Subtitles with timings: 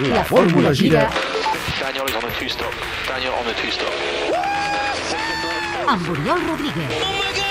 [0.00, 1.10] La fórmula gira
[1.80, 2.72] Daniel is on a two-stop.
[3.08, 3.92] Daniel on a two-stop.
[5.86, 6.92] amb Oriol Rodríguez.
[7.02, 7.47] Oh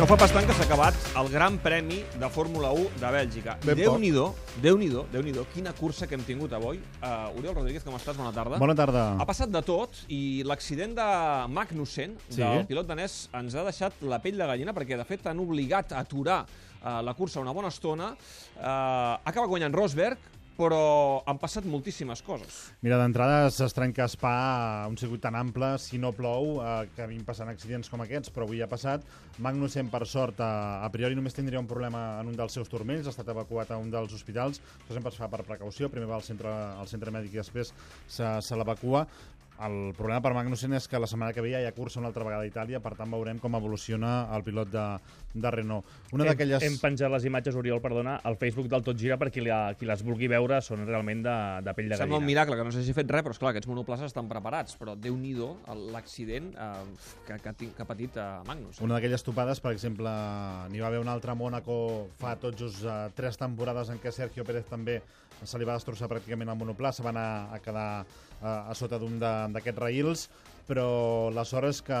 [0.00, 3.56] no fa pas tant que s'ha acabat el Gran Premi de Fórmula 1 de Bèlgica.
[3.60, 4.30] Déu-n'hi-do,
[4.64, 6.78] déu nhi déu quina cursa que hem tingut avui.
[7.02, 8.16] Uh, Oriol Rodríguez, com estàs?
[8.16, 8.56] Bona tarda.
[8.62, 9.02] Bona tarda.
[9.20, 11.08] Ha passat de tot i l'accident de
[11.52, 12.40] Magnussen, Sí.
[12.40, 15.92] del pilot danès, ens ha deixat la pell de gallina perquè, de fet, han obligat
[15.92, 18.14] a aturar uh, la cursa una bona estona.
[18.56, 20.16] Uh, acaba guanyant Rosberg,
[20.60, 22.58] però han passat moltíssimes coses.
[22.84, 24.34] Mira, d'entrada es trenca Spa,
[24.90, 28.44] un circuit tan ample, si no plou, eh, que em passen accidents com aquests, però
[28.44, 29.06] avui ha passat.
[29.40, 33.08] Magnussen, per sort, a, a priori només tindria un problema en un dels seus turmells,
[33.08, 36.18] ha estat evacuat a un dels hospitals, això sempre es fa per precaució, primer va
[36.20, 37.72] al centre, al centre mèdic i després
[38.06, 39.06] se, se l'evacua.
[39.60, 42.08] El problema per Magnussen és que la setmana que ve ja hi ha cursa una
[42.08, 44.84] altra vegada a Itàlia, per tant veurem com evoluciona el pilot de,
[45.34, 45.84] de Renault.
[46.16, 46.64] Una Hem, d'aquelles...
[46.64, 49.84] hem penjat les imatges, Oriol, perdona, al Facebook del Tot Gira per qui, la, qui
[49.90, 52.30] les vulgui veure, són realment de, de pell de Sembla un gallina.
[52.32, 54.78] miracle que no s'hagi fet res, però esclar, aquests monoplaces estan preparats.
[54.80, 55.50] Però Déu-n'hi-do
[55.92, 56.72] l'accident eh,
[57.28, 58.80] que, que, que ha patit eh, Magnus.
[58.80, 60.08] Una d'aquelles topades, per exemple,
[60.72, 61.76] n'hi va haver una altra a Mònaco
[62.20, 65.02] fa tot just uh, tres temporades en què Sergio Pérez també
[65.44, 68.98] se li va destrossar pràcticament el monoplà, se va anar a quedar uh, a sota
[69.00, 70.28] d'un de- d'aquests raïls,
[70.70, 71.98] però la sort és que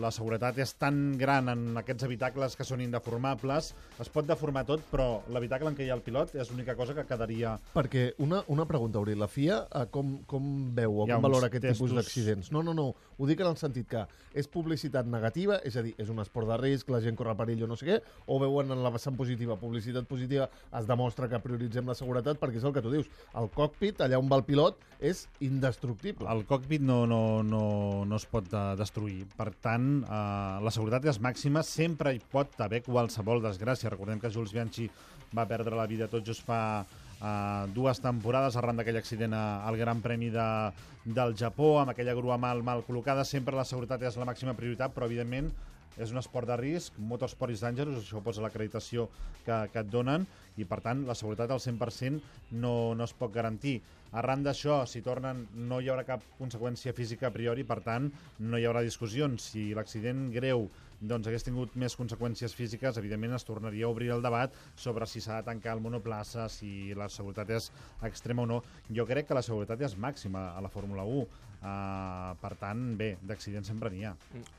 [0.00, 4.84] la seguretat és tan gran en aquests habitacles que són indeformables, es pot deformar tot,
[4.88, 7.56] però l'habitacle en què hi ha el pilot és l'única cosa que quedaria...
[7.74, 11.66] Perquè una, una pregunta, Aureli, la FIA eh, com, com veu o com valora aquest
[11.68, 11.98] tipus testos.
[11.98, 12.52] d'accidents?
[12.56, 14.06] No, no, no, ho dic en el sentit que
[14.36, 17.66] és publicitat negativa, és a dir, és un esport de risc, la gent corre perill
[17.66, 18.00] o no sé què,
[18.32, 22.60] o veuen en la vessant positiva, publicitat positiva, es demostra que prioritzem la seguretat, perquè
[22.60, 26.28] és el que tu dius, el cockpit, allà on va el pilot, és indestructible.
[26.32, 27.62] El cockpit no, no, no,
[28.08, 29.24] no es pot eh, destruir.
[29.36, 30.18] Per tant, eh,
[30.64, 31.64] la seguretat és màxima.
[31.66, 33.92] Sempre hi pot haver qualsevol desgràcia.
[33.92, 34.88] Recordem que Jules Bianchi
[35.36, 40.02] va perdre la vida tot just fa eh, dues temporades arran d'aquell accident al Gran
[40.04, 40.48] Premi de,
[41.04, 43.24] del Japó, amb aquella grua mal, mal col·locada.
[43.24, 45.52] Sempre la seguretat és la màxima prioritat, però evidentment
[45.96, 49.08] és un esport de risc, Motorsport is dangerous, això posa l'acreditació
[49.44, 50.26] que, que et donen,
[50.56, 53.78] i per tant la seguretat al 100% no, no es pot garantir.
[54.16, 58.58] Arran d'això, si tornen, no hi haurà cap conseqüència física a priori, per tant, no
[58.58, 59.50] hi haurà discussions.
[59.52, 60.68] Si l'accident greu
[61.00, 65.20] doncs, hagués tingut més conseqüències físiques, evidentment es tornaria a obrir el debat sobre si
[65.20, 67.70] s'ha de tancar el monoplaça, si la seguretat és
[68.08, 68.62] extrema o no.
[68.90, 71.26] Jo crec que la seguretat és màxima a la Fórmula 1.
[71.56, 74.12] Uh, per tant, bé, d'accidents sempre n'hi ha.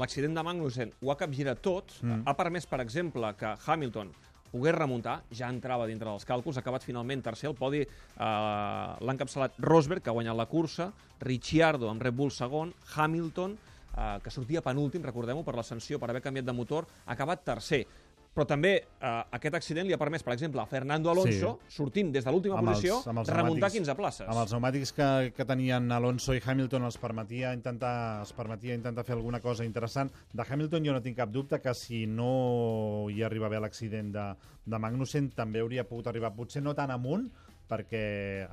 [0.00, 2.24] L'accident de Magnussen ho ha capgirat tot, mm.
[2.26, 4.10] ha permès, per exemple, que Hamilton
[4.48, 9.14] pogués remuntar, ja entrava dintre dels càlculs, ha acabat finalment tercer al podi, eh, l'ha
[9.14, 10.90] encapçalat Rosberg, que ha guanyat la cursa,
[11.20, 13.58] Ricciardo amb Red Bull segon, Hamilton,
[13.98, 17.42] eh, que sortia penúltim, recordem-ho, per la sanció per haver canviat de motor, ha acabat
[17.44, 17.84] tercer.
[18.38, 21.72] Però també eh, aquest accident li ha permès, per exemple, a Fernando Alonso, sí.
[21.74, 24.28] sortint des de l'última els- posició, amb els remuntar pneumàtics- 15 places.
[24.28, 29.02] Amb els pneumàtics que, que tenien Alonso i Hamilton els permetia intentar, es permetia intentar
[29.08, 30.12] fer alguna cosa interessant.
[30.32, 34.28] De Hamilton jo no tinc cap dubte que si no hi arriba haver l'accident de,
[34.66, 37.26] de Magnussen també hauria pogut arribar, potser no tan amunt,
[37.68, 38.02] perquè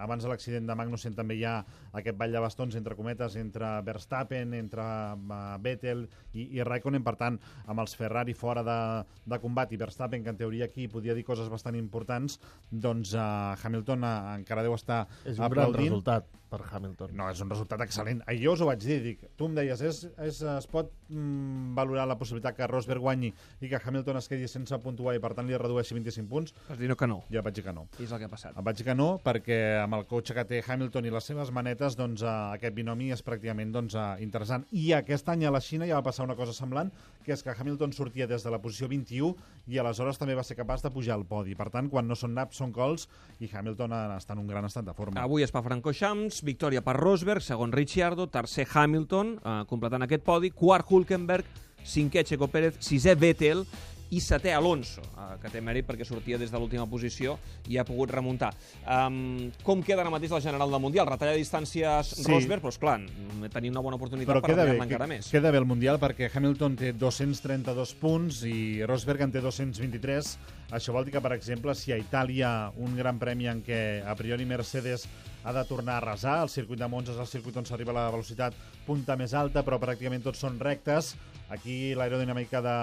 [0.02, 1.56] abans de l'accident de Magnussen també hi ha
[1.96, 7.16] aquest ball de bastons, entre cometes, entre Verstappen, entre uh, Vettel i, i Raikkonen, per
[7.20, 8.80] tant, amb els Ferrari fora de,
[9.26, 12.40] de combat i Verstappen, que en teoria aquí podia dir coses bastant importants,
[12.72, 15.94] doncs uh, Hamilton uh, encara deu estar és un gran aplaudint.
[15.94, 17.14] resultat per Hamilton.
[17.18, 18.24] No, és un resultat excel·lent.
[18.42, 22.08] Jo us ho vaig dir, dic, tu em deies, és, és, es pot mm, valorar
[22.10, 25.48] la possibilitat que Rosberg guanyi i que Hamilton es quedi sense puntuar i per tant
[25.50, 26.56] li redueixi 25 punts?
[26.70, 27.22] Vas dir no que no.
[27.34, 27.88] Jo vaig dir que no.
[28.00, 28.56] I és el que ha passat.
[28.56, 31.52] Em vaig dir que no, perquè amb el cotxe que té Hamilton i les seves
[31.56, 34.68] manetes, doncs eh, aquest binomi és pràcticament doncs, eh, interessant.
[34.72, 36.94] I aquest any a la Xina ja va passar una cosa semblant,
[37.26, 39.34] que és que Hamilton sortia des de la posició 21
[39.74, 41.56] i aleshores també va ser capaç de pujar al podi.
[41.58, 43.08] Per tant, quan no són naps, són cols,
[43.42, 45.24] i Hamilton està en un gran estat de forma.
[45.26, 50.52] Avui es fa Francorchamps, victòria per Rosberg, segon Ricciardo, tercer Hamilton, eh, completant aquest podi,
[50.56, 51.46] quart Hulkenberg,
[51.86, 53.66] cinquè Checo Pérez, sisè Vettel
[54.14, 57.84] i setè Alonso, eh, que té mèrit perquè sortia des de l'última posició i ha
[57.84, 58.52] pogut remuntar.
[58.86, 61.08] Um, com queda ara mateix la general del Mundial?
[61.10, 62.28] Retalla distàncies Sí.
[62.30, 65.28] Rosberg, però esclar, mm, tenim una bona oportunitat Però per retallar encara més.
[65.34, 70.38] queda bé el Mundial perquè Hamilton té 232 punts i Rosberg en té 223.
[70.72, 74.16] Això vol dir que, per exemple, si a Itàlia un gran premi en què a
[74.16, 75.08] priori Mercedes
[75.46, 78.10] ha de tornar a arrasar, el circuit de Monza és el circuit on s'arriba la
[78.10, 78.58] velocitat
[78.88, 81.14] punta més alta, però pràcticament tots són rectes.
[81.54, 82.78] Aquí l'aerodinàmica de,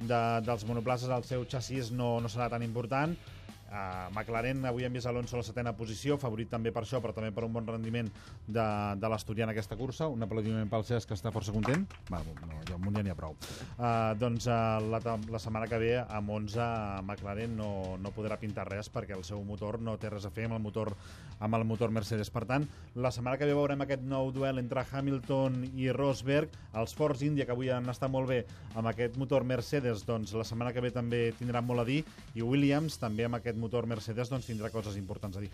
[0.00, 3.12] de, dels monoplaces, el seu xassís no, no serà tan important
[3.66, 7.14] Uh, McLaren avui hem vist Alonso a la setena posició, favorit també per això, però
[7.16, 8.08] també per un bon rendiment
[8.46, 8.66] de,
[9.00, 10.08] de l'Asturià en aquesta cursa.
[10.12, 11.86] Un aplaudiment pel Cesc, que està força content.
[12.10, 13.34] Va, no, jo amb un ja n'hi ha prou.
[13.76, 16.68] Uh, doncs uh, la, la setmana que ve a Monza
[17.02, 17.70] McLaren no,
[18.00, 20.62] no podrà pintar res perquè el seu motor no té res a fer amb el
[20.62, 20.92] motor,
[21.40, 22.30] amb el motor Mercedes.
[22.30, 26.54] Per tant, la setmana que ve veurem aquest nou duel entre Hamilton i Rosberg.
[26.76, 28.42] Els Force India, que avui han estat molt bé
[28.76, 32.02] amb aquest motor Mercedes, doncs la setmana que ve també tindran molt a dir,
[32.36, 35.50] i Williams també amb aquest motor Mercedes doncs, tindrà coses importants a dir.